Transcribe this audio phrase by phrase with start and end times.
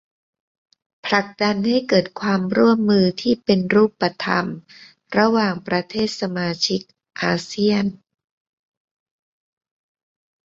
[1.05, 4.45] ผลักดันให้เกิดความร่วมมือที่เป็นรูปธรรม
[5.17, 6.81] ระหว่างประเทศสมาชิก
[7.21, 7.85] อาเซียน